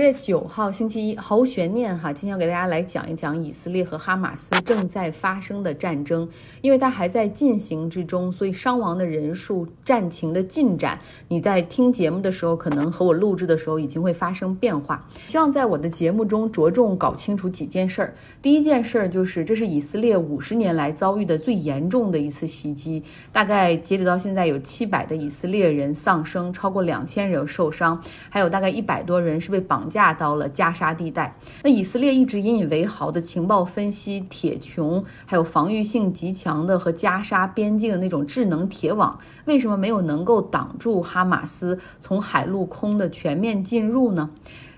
[0.00, 6.26] 月九号星期一，毫无悬念哈，今天要给大家来讲一讲以色列和哈马斯正在发生的战争，
[6.62, 15.06] 因为它还在进行之中，所以伤亡的人数、战情的进展，你在听节目的时候，可能和我录制的时候已经会发生变化。
[15.26, 18.14] 希望在我的节目中着重搞清楚几件事儿。
[18.40, 29.89] 第一件事儿就是，这是以色列五十年来遭遇的最严重的一次袭击，大概截止到现在有七百的以色列人丧生，超过两千人受伤，还有大概一百多人是被绑。
[29.90, 31.36] 架到了加沙地带。
[31.64, 44.30] 那以色列一直引以为豪的情报分析铁穹，还有防御性极强的和加沙边境的那种智能铁网，为什么没有能够挡住哈马斯从海陆空的全面进入呢？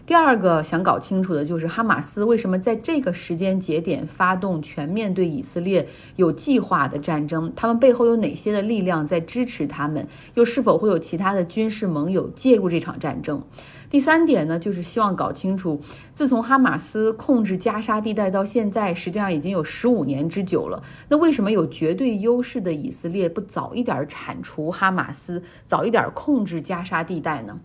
[0.05, 5.87] 第二个想搞清楚的就是哈马斯为什么在这个时间节点发动全面对以色列
[6.17, 7.53] 有计划的战争？
[7.55, 10.09] 他们背后有哪些的力量在支持他们？
[10.35, 13.45] 又是否会有其他的军事盟友介入这场战争？
[13.93, 15.79] 第三点呢，就是希望搞清楚，
[16.15, 20.83] 自从哈马斯控制加沙地带到现在，实际上已经有十五年之久了。
[21.11, 27.61] 那为什么有绝对优势的以色列不早一点铲除哈马斯，早一点控制加沙地带呢？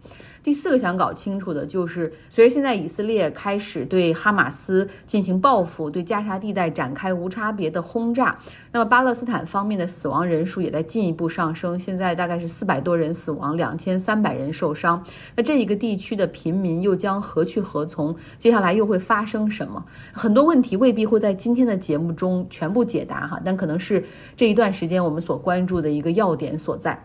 [0.47, 8.39] 第四个想搞清楚的就是，随着现在以色列开始对哈马斯进行报复，对加沙地带展开无差别的轰炸，
[8.71, 15.03] 那么巴勒斯坦方面的死亡人数也在进一步上升，现在大概是四百多人死亡，两千三百人受伤。
[15.35, 18.15] 那这一个地区的平民又将何去何从？
[18.39, 19.85] 接下来又会发生什么？
[20.13, 24.01] 很多问题未必会在今天的节目中全部解答哈，但可能是
[24.37, 26.97] 这一段时间我们所关注的一个要点所在。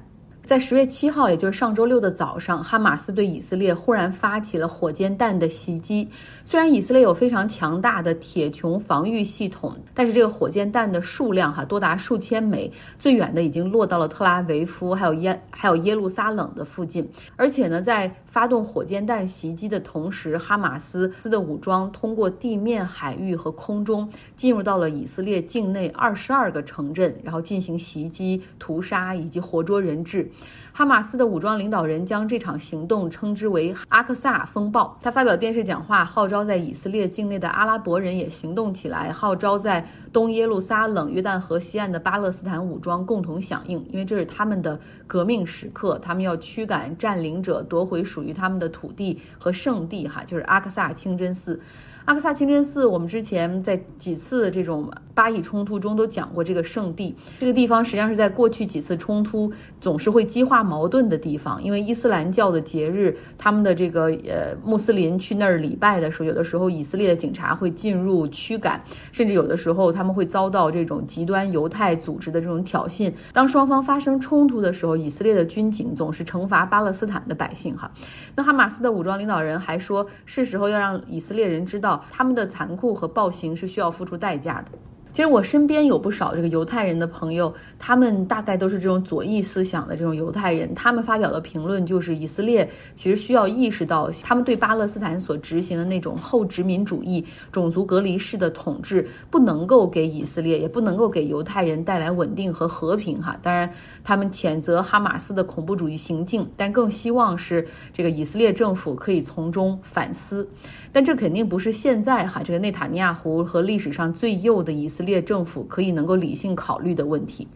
[0.45, 6.09] 在十月七号，也就是上周六的早上，哈马斯对以色列忽然发起了火箭弹的袭击。
[6.45, 17.09] 虽然以色列有非常强大的铁穹防御系统，但是这个火箭弹的数量哈多达数千枚，最远的已经落到了特拉维夫，还有耶还有耶路撒冷的附近。
[17.37, 30.29] 而且呢，在发动火箭弹袭击的同时，哈马斯斯的武装通过地面、海域和空中进入到了以色列境内二十二个城镇，然后进行袭击、屠杀以及活捉人质。
[30.75, 34.97] 哈马斯的武装领导人将这场行动称之为“阿克萨风暴”。
[35.03, 50.09] 他发表电视讲话，号召在以色列境内的阿拉伯人也行动起来，号召在东耶路撒冷、约旦河西岸的巴勒斯坦武装共同响应，因为这是他们的革命时刻，他们要驱赶占领者，夺回属于他们的土地和圣地。
[50.09, 51.61] 哈，就是阿克萨清真寺。
[52.05, 57.15] 阿克萨清真寺，我们之前在几次这种巴以冲突中都讲过这个圣地。
[57.39, 68.83] 这个地方实际上是在过去几次冲突总是会激化矛盾的地方，因为伊斯兰教的节日，他们的这个呃穆斯林去那儿礼拜的时候，有的时候以色列的警察会进入驱赶，
[69.13, 73.13] 甚至有的时候他们会遭到这种极端犹太组织的这种挑衅。
[73.33, 77.77] 当双方发生冲突的时候，以色列的军警总是惩罚巴勒斯坦的百姓。
[77.77, 77.89] 哈，
[78.35, 81.92] 那哈马斯的武装领导人还说，是时候要让以色列人知道。
[82.11, 84.79] 他们的残酷和暴行是需要付出代价的。
[85.15, 90.75] 其实我身边有不少这个犹太人的朋友，他们大概都是这种左翼思想的这种犹太人。
[90.75, 103.23] 他们发表的评论就是，以色列其实需要意识到，他们对巴勒斯坦所执行的那种后殖民主义、种族隔离式的统治，不能够给以色列，也不能够给犹太人带来稳定和和平。
[103.23, 103.71] 哈，当然，
[104.03, 110.49] 他们谴责哈马斯的恐怖主义行径，但更希望是这个以色列政府可以从中反思。
[110.93, 117.49] 但这肯定不是现在哈这个内塔尼亚胡和历史上最右的以色列政府可以能够理性考虑的问题。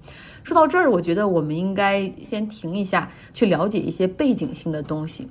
[0.42, 5.28] 说到这儿，我觉得我们应该先停一下，去了解一些背景性的东西。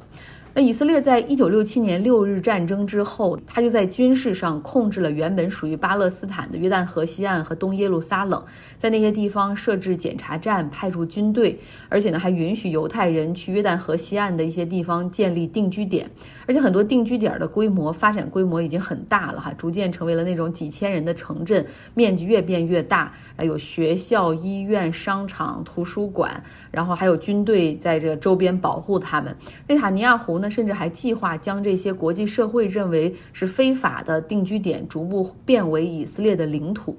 [0.58, 8.42] 那以色列在一九六七年六日战争之后，他就在军事上控制了原本属于巴勒斯坦的约旦河西岸和东耶路撒冷，
[8.80, 16.10] 在那些地方设置检查站，派驻军队，而且呢还允许犹太人去约旦河西岸的一些地方建立定居点，
[16.48, 21.66] 而且很多定居点的规模发展规模已经很大了哈，逐渐成为了那种几千人的城镇，
[21.96, 29.36] 面积越变越大，啊有学校、医院、商场、图书馆，然后还有军队在这周边保护他们。
[29.68, 30.45] 内塔尼亚胡呢？
[30.50, 36.98] 甚至还计划将这些国际社会认为是非法的定居点逐步变为以色列的领土。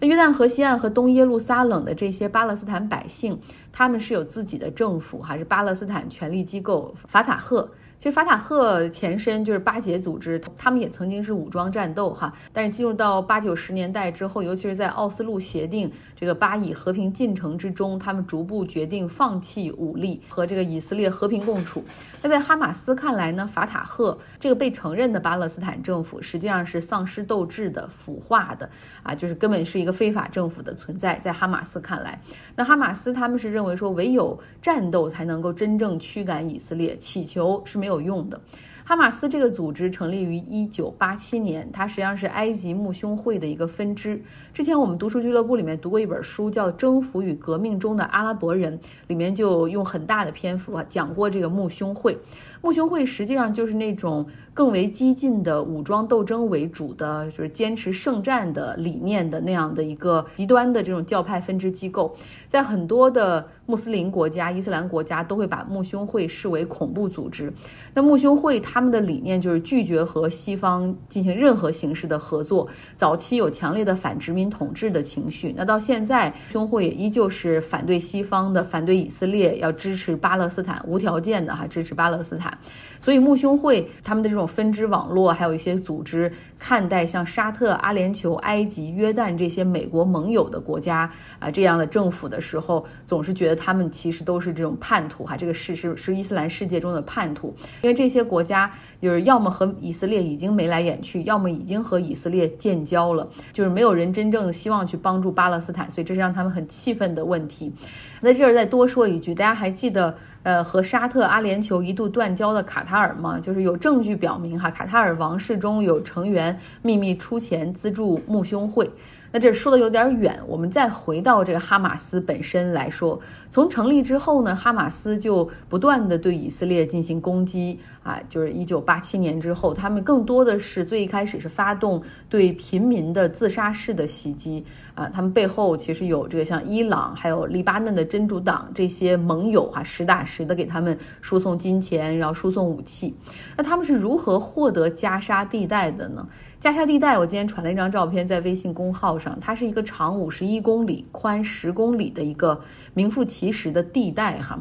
[0.00, 3.38] 那约旦河西岸和东耶路撒冷的这些巴勒斯坦百姓，
[3.72, 7.70] 他们是有自己的政府，还是巴勒斯坦权力机构法塔赫？
[7.98, 21.82] 其实法塔赫前身就是巴解组织，他们也曾经是武装战斗哈，但是进入到八九十年代之后，尤其是在奥斯陆协定这个巴以和平进程之中，他们逐步决定放弃武力，和这个以色列和平共处。
[22.22, 28.70] 那在哈马斯看来呢，法塔赫这个被承认的巴勒斯坦政府实际上是丧失斗志的、腐化的
[29.02, 31.18] 啊，就是根本是一个非法政府的存在。
[31.24, 32.20] 在哈马斯看来，
[32.54, 37.87] 那哈马斯他们是认为说，唯有战斗才能够真正驱赶以色列，祈求是没。
[37.88, 38.38] 没有用的。
[38.84, 44.22] 哈马斯这个组织成立于一九八七年，它实际上是埃及穆兄会的一个分支。
[44.52, 52.18] 之前我们读书俱乐部里面读过一本书，叫《征服与革命中的阿拉伯人》，里面就用很大的篇幅啊讲过这个穆兄会。
[52.62, 54.26] 穆兄会实际上就是那种
[54.58, 62.12] 更为激进的武装斗争为主的，就是坚持圣战的理念的那样的一个极端的这种教派分支机构，
[62.48, 67.52] 在很多的穆斯林国家、伊斯兰国家都会把穆兄会视为恐怖组织。
[67.94, 72.66] 那穆兄会他们的理念就是拒绝和西方进行任何形式的合作，
[72.96, 82.58] 早期有强烈的反殖民统治的情绪，那到现在兄会也依旧是反对西方的，反对以色列，要支持巴勒斯坦，无条件的哈支持巴勒斯坦。
[83.00, 98.70] 所以穆兄会他们的这种分支网络，还有一些组织，看待像沙特、阿联酋、埃及、约旦这些美国盟友的国家啊这样的政府的时候，总是觉得他们其实都是这种叛徒哈，这个是是是伊斯兰世界中的叛徒，因为这些国家
[99.00, 107.72] 就是要么和以色列已经眉来眼去，要么已经和以色列建交了，就是没有人真正的希望去帮助巴勒斯坦，所以这是让他们很气愤的问题。
[108.20, 110.16] 在这儿再多说一句，大家还记得？
[110.44, 116.47] 呃，和沙特、阿联酋一度断交的卡塔尔嘛，就是有证据表明哈，卡塔尔王室中有成员
[116.82, 118.90] 秘密出钱资助穆兄会。
[119.30, 123.20] 那这说的有点远，我们再回到这个哈马斯本身来说，
[123.50, 134.64] 从成立之后呢，哈马斯就不断的对以色列进行攻击啊，就是一九八七年之后，他们更多的是最一开始是发动对平民的自杀式的袭击
[134.94, 143.14] 啊，他们背后其实有这个像伊朗还有黎巴嫩的真主党这些盟友哈，实打实的给他们输送金钱，然后输送武器。
[143.56, 146.26] 那他们是如何获得加沙地带的呢？
[146.60, 152.60] 加沙地带，我今天传了一张照片在微信公号上，它是一个长五十一公里、宽十公里的一个
[152.94, 154.58] 名副其实的地带哈，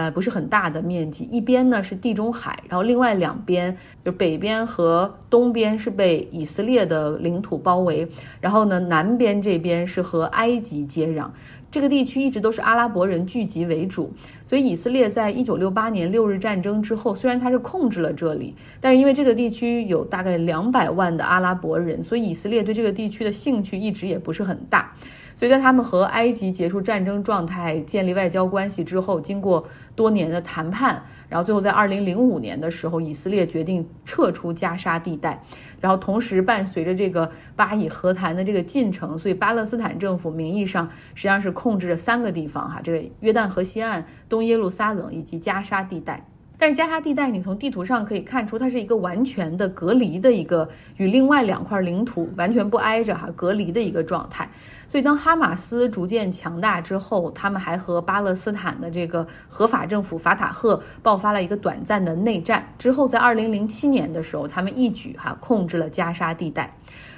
[0.00, 8.08] 呃，不是很大的面积，一边呢是地中海，然后另外两边就北边和东边是被以色列的领土包围，
[8.40, 11.28] 然后呢南边这边是和埃及接壤。
[11.70, 14.10] 这个地区一直都是阿拉伯人聚集为主，
[14.46, 24.92] 所以以色列在一九六八年六日战争之后，虽然它是控制了这里，但是因为这个地区有大概两百万的阿拉伯人，所以以色列对这个地区的兴趣一直也不是很大。
[25.40, 29.66] 所以在他们和埃及结束战争状态、建立外交关系之后，经过
[29.96, 35.42] 多年的谈判，然后最后在二零零五年的时候，以色列决定撤出加沙地带。
[35.80, 46.26] 然后同时伴随着这个巴以和谈的这个进程，所以巴勒斯坦政府名义上实际上是控制着三个地方哈，这个约旦河西岸、东耶路撒冷以及加沙地带。
[46.60, 50.68] 但是加沙地带，你从地图上可以看出，它是一个完全的隔离的一个，
[50.98, 54.46] 与另外两块领土完全不挨着哈，隔离的一个状态。
[54.86, 62.62] 所以当哈马斯逐渐强大之后，他们还和巴勒斯坦的这个合法政府法塔赫爆发了一个短暂的内战。
[62.78, 66.76] 之后在二零零七年的时候，他们一举哈控制了加沙地带。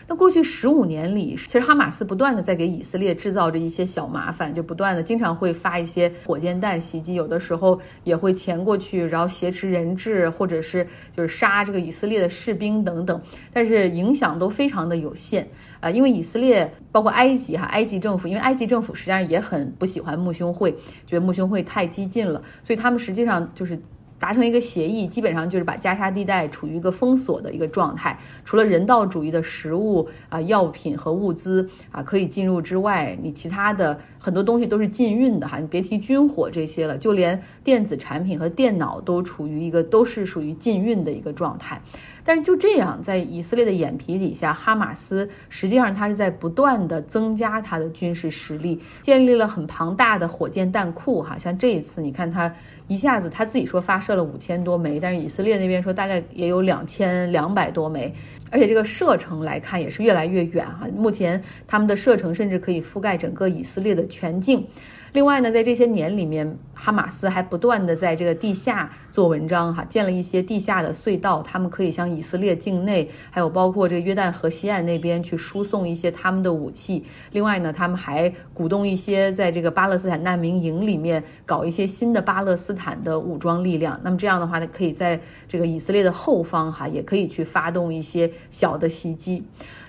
[0.09, 13.21] 那过去十五年里，其实哈马斯不断的在给以色列制造着一些小麻烦，就不断的经常会发一些火箭弹袭击，有的时候也会潜过去，然后挟持人质，或者是就是杀这个以色列的士兵等等，
[13.53, 15.49] 但是影响都非常的有限
[15.81, 20.73] 啊，因为以色列包括埃及哈，埃及政府，因为埃及政府实际上也很不喜欢穆兄会，
[21.07, 23.81] 觉得穆兄会太激进了，所以他们实际上就是。
[24.23, 41.83] 达成一个协议，基本上就是把加沙地带处于一个封锁的一个状态，除了人道主义的食物啊、药品和物资啊可以进入之外，你其他的很多东西都是禁运的哈，你别提军火这些了，就连电子产品和电脑都处于一个都是属于禁运的一个状态。
[42.25, 52.53] 但是就这样，在以色列的眼皮底下，哈马斯实际上它是在不断的增加它的军事实力，建立了很庞大的火箭弹库哈，像这一次你看它。
[52.89, 58.13] 一下子他自己说发射了五千多枚，但是以色列那边说大概也有两千两百多枚，
[58.51, 60.87] 而且这个射程来看也是越来越远哈。
[60.95, 64.67] 目前他们的射程甚至可以覆盖整个以色列的全境。
[65.13, 77.05] 另外呢，在这些年里面，哈马斯还不断的在这个地下做文章，哈，建了一些地下的隧道，他们可以向以色列境内，还有包括这个约旦河西岸那边去输送一些他们的武器。
[77.33, 84.01] 另外呢，他们还鼓动一些在这个巴勒斯坦难民营里面搞一些新的巴勒斯坦的武装力量。
[84.03, 89.45] 那么这样的话呢，可以在这个以色列的后方，哈，也可以去发动一些小的袭击。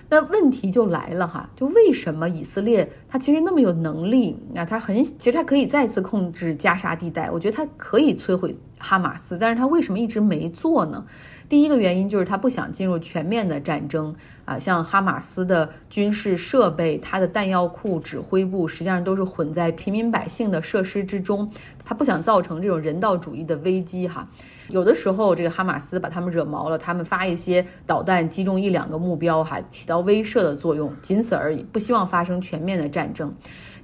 [0.08, 4.64] 那问题就来了哈，就为什么以色列他其实那么有能力啊？
[4.64, 11.04] 他很其实他可以再次控制加沙地带，我觉得他可以摧毁哈马斯，但是他为什么一直没做呢？
[11.48, 21.50] 第一个原因就是他不想进入全面的战争啊，像哈马斯的军事设备、它的弹药库、指挥部实际上都是混在平民百姓的设施之中，
[21.84, 24.28] 他不想造成这种人道主义的危机哈。
[24.68, 33.34] 有的时候这个哈马斯把他们惹毛了，他们发一些导弹击中一两个目标，哈，起到威慑的作用，仅此而已，不希望发生全面的战争。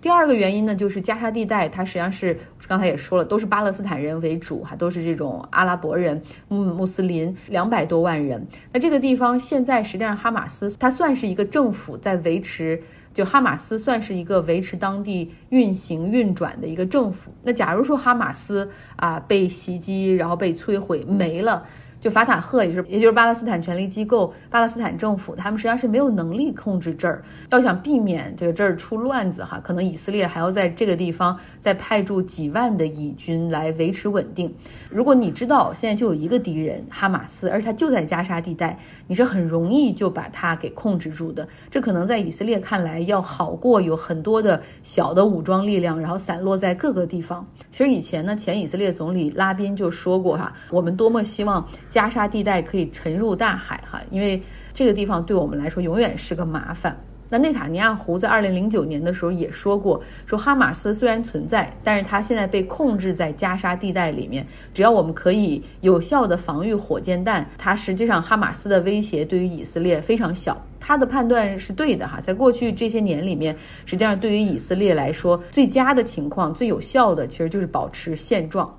[0.01, 8.47] 第二个原因呢，就是加沙地带，它实际上是刚才也说了，都是巴勒斯坦人为主，哈，都是这种阿拉伯人、穆穆斯林，两百多万人。
[8.73, 17.33] 那这个地方现在实际上哈马斯它算是一个政府在维持，就哈马斯算是一个维持当地运行运转的一个政府。
[17.43, 21.65] 那假如说哈马斯啊被袭击，然后被摧毁没了。
[22.01, 27.23] 就法塔赫，也是也就是巴勒斯坦权力机构，巴勒斯坦政府，他们实际上是没有能力控制这儿。
[27.51, 34.55] 要想避免这个这儿出乱子哈，可能以色列还要在这个地方再派驻几万的以军来维持稳定。
[34.89, 41.47] 如果你知道现在就有一个敌人哈马斯，而且他就在加沙地带，你是很容易就把他给控制住的。
[41.71, 47.47] 这可能在以色列看来要好过有很多的小的武装力量，然后散落在各个地方。
[47.71, 51.69] 其实以前呢，前以色列总理拉宾就说过哈，我们多么希望。
[51.91, 54.43] 加沙地带可以沉入大海，哈，因为
[54.73, 56.97] 这个地方对我们来说永远是个麻烦。
[57.33, 64.45] 那内塔尼亚胡在二零零九年的时候也说过，说哈马斯虽然存在，但是他现在被控制在加沙地带里面。
[64.75, 70.61] 只要我们可以有效的防御火箭弹，它实际上哈马斯的威胁对于以色列非常小。
[70.81, 73.55] 他的判断是对的，哈，在过去这些年里面，
[73.87, 78.75] 实际上对于以色列来说，最佳的情况、最有效的其实就是保持现状。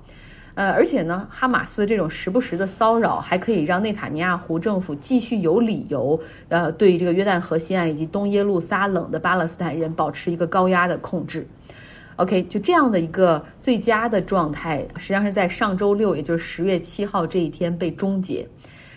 [0.54, 11.46] 呃，而且呢，哈马斯这种时不时的骚扰，还可以让内塔尼亚胡政府继续有理由，呃，对这个约旦河西岸以及东耶路撒冷的巴勒斯坦人保持一个高压的控制。
[12.16, 18.46] OK，就这样的一个最佳的状态，实际上是在上周六，也就是十月七号这一天被终结。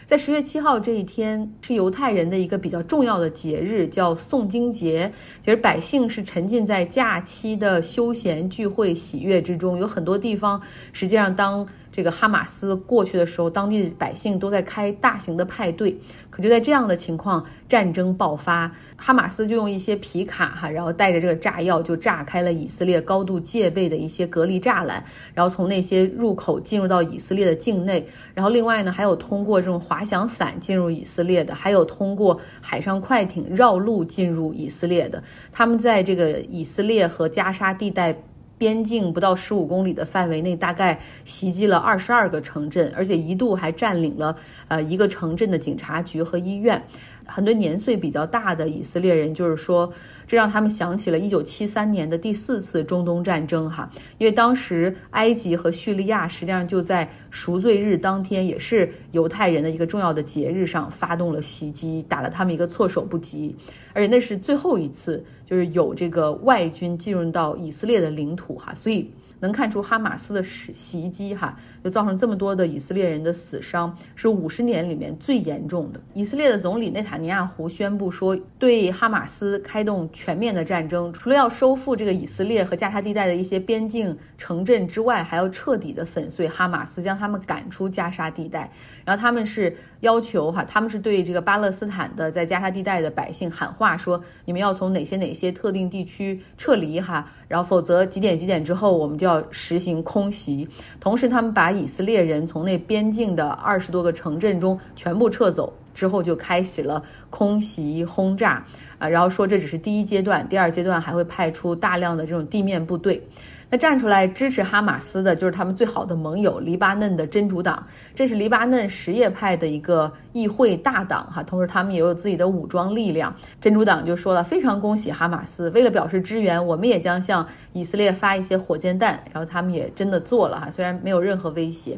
[0.07, 5.11] 在十月七号这一天是犹太人的一个比较重要的节日，叫诵经节。
[5.43, 10.61] 其实百姓是沉浸在假期的休闲聚会喜悦之中，有很多地方
[10.93, 11.67] 实际上当。
[11.91, 15.97] 这个哈马斯过去的时候，当地百姓都在开大型的派对。
[16.29, 25.01] 可就在这样的情况，战争爆发，哈马斯就用一些皮卡哈，然后带着这个炸药就炸开了以色列高度戒备的一些隔离栅栏，
[25.33, 28.05] 然后从那些入口进入到以色列的境内。
[28.33, 35.23] 然后另外呢，还有通过这种滑滑翔伞进入以色列的，还有通过海上快艇绕路进入以色列的。
[35.53, 38.13] 他们在这个以色列和加沙地带。
[38.57, 44.37] 边境不到十五公里的范围内，大概袭击了二十二个城镇，而且一度还占领了
[44.69, 46.81] 呃一个城镇的警察局和医院。
[47.25, 49.91] 很多年岁比较大的以色列人就是说，
[50.27, 63.55] 这让他们想起了一九七三年的第四次中东战争哈，因为当时埃及和叙利亚实际上就在赎罪日当天，也是犹太人的一个重要的节日上发动了袭击，打了他们一个措手不及，
[63.93, 65.23] 而且那是最后一次。
[65.47, 69.11] 就是有这个外军进入到以色列的领土哈，所以
[69.45, 71.57] 能看出哈马斯的袭袭击哈。
[71.83, 76.01] 就造成这么多的以色列人的死伤，是五十年里面最严重的。
[76.15, 88.71] 以色列的总理内塔尼亚胡宣布说，对哈马斯开动全面的战争，除了要收复这个以色列和加沙地带的一些边境城镇之外，还要彻底的粉碎哈马斯，将他们赶出加沙地带。
[89.05, 100.67] 然后他们是要求哈，他们是对这个巴勒斯坦的在加沙地带的百姓喊话，说你们要从哪些哪些特定地区撤离哈，然后否则几点几点之后我们就要实行空袭。
[100.99, 108.65] 同时他们把以色列人从那边境的二十多个城镇中全部撤走之后，就开始了空袭轰炸
[108.97, 113.21] 啊，然后说这只是第一阶段，第二阶段还会派出大量的这种地面部队。
[113.69, 123.35] 那站出来支持哈马斯的，就是他们最好的盟友黎巴嫩的真主党，这是黎巴嫩什叶派的一个议会大党哈，同时他们也有自己的武装力量。
[123.59, 131.97] 真主党就说了，非常恭喜哈马斯，为了表示支援，我们也将向以色列发一些火箭弹，然后他们也真的做了哈，虽然没有任何威胁。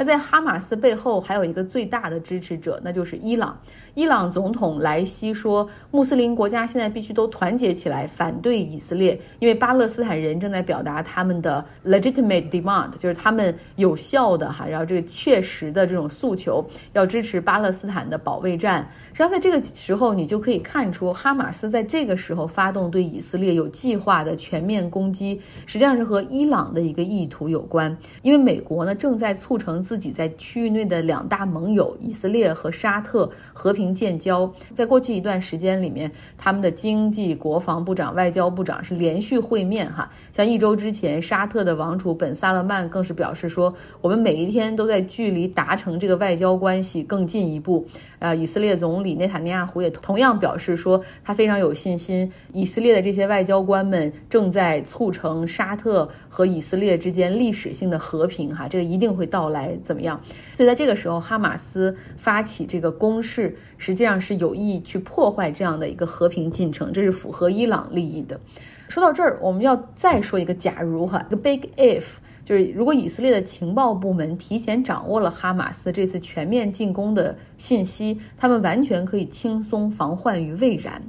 [0.00, 3.58] 那在哈马斯背后还有一个最大的支持者，那就是伊朗。
[3.98, 18.88] 伊朗总统莱西说，穆斯林国家现在必须都团结起来反对以色列，因为巴勒斯坦人正在表达他们的 legitimate demand，就是他们有效的哈，然后这个确实的这种诉求，要支持巴勒斯坦的保卫战。
[19.08, 27.98] 实际上，在这个时候，你就可以看出，哈马斯在这个时候发动对以色列有计划的全面攻击，实际上是和伊朗的一个意图有关。
[28.22, 33.87] 因为美国呢，正在促成自己在区域内的两大盟友以色列和沙特和平。
[33.94, 40.10] 建交，在过去一段时间里面，他们的经济、国防部长、外交部长是连续会面哈。
[40.32, 47.86] 像一周之前，沙特的王储本·萨勒曼更是表示说，我们每一天都在距离达成这个外交关系更进一步。
[48.18, 60.20] 呃，以色列总理内塔尼亚胡也同样表示说，他非常有信心，以色列的这些外交官们正在促成沙特和以色列之间历史性的和平，哈，这个一定会到来，怎么样？
[60.54, 68.40] 所以在这个时候，哈马斯发起这个攻势，实际上是有意去破坏这样的一个和平进程，这是符合伊朗利益的。
[68.88, 72.04] 说到这儿，我们要再说一个假如，哈，一个 big if。
[72.48, 81.02] 就是如果以色列的情报部门提前掌握了哈马斯这次全面进攻的信息，他们完全可以轻松防患于未然。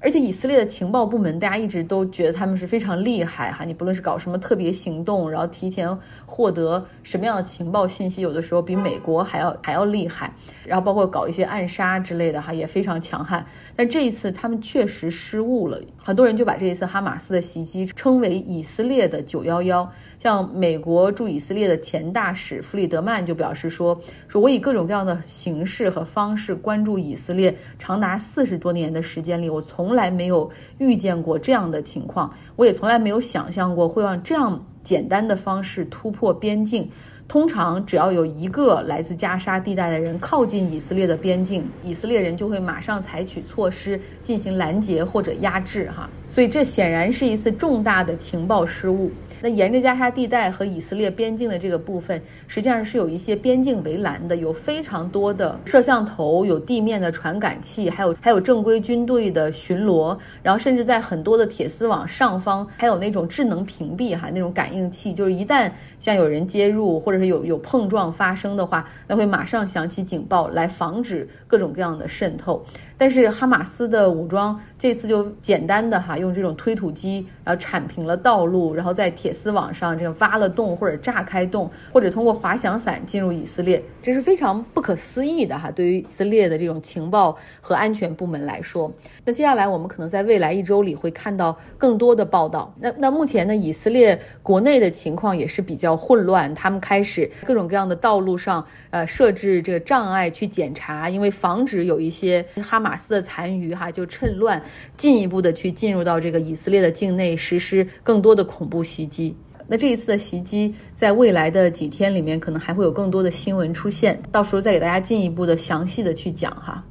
[0.00, 3.64] 而且以色列的情报部门，大家一直都觉得他们是非常厉害哈。
[3.64, 10.32] 你不论是搞什么特别行动，然后提前获得什么样的情报信息，有的时候比美国还要还要厉害。
[10.64, 13.44] 然后包括搞一些暗杀之类的哈，也非常强悍。
[13.74, 19.90] 但这一次他们确实失误了，很多人就把这一次哈马斯的袭击称为以色列的九幺幺。
[20.20, 36.90] 像美国驻以色列的前大使弗里德曼就表示说：“说我以各种各样的形式和方式关注以色列长达四十多年的时间里，我从来没有遇见过这样的情况，我也从来没有想象过会用这样简单的方式突破边境。
[37.28, 45.90] 通常只要有一个来自加沙地带的人靠近以色列的边境，以色列人就会马上采取措施进行拦截或者压制。
[45.94, 72.64] 哈，所以这显然是一次重大的情报失误。”那沿着加沙地带和以色列边境的这个部分，实际上是有一些边境围栏的，有非常多的摄像头，有地面的传感器，还有还有正规军队的巡逻，然后甚至在很多的铁丝网上方还有那种智能屏蔽哈那种感应器，就是一旦像有人接入或者是有有碰撞发生的话，那会马上响起警报来防止各种各样的渗透。
[72.98, 85.70] 但是哈马斯的武装这次就简单的哈用这种推土机，然后铲平了道路，然后在铁丝网上这样挖了洞或者炸开洞，或者通过滑翔伞进入以色列，这是非常不可思议的哈。
[85.70, 88.92] 对于以色列的这种情报和安全部门来说，
[89.24, 92.74] 那接下来我们可能在未来一周里会看到更多的报道。
[92.80, 102.87] 那那目前呢，以色列国内的情况也是比较混乱，他们开始各种各样的道路上呃设置这个障碍去检查，因为防止有一些哈马。
[102.88, 104.62] 马斯的残余哈，就趁乱
[104.96, 109.36] 进一步的去进入到这个以色列的境内，实施更多的恐怖袭击。
[109.66, 116.82] 那这一次的袭击，在未来的几天里面，可能还会有更多的新闻出现，到时候再给大家进一步的详细的去讲哈。